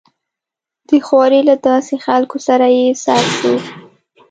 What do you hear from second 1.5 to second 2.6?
داسې خلکو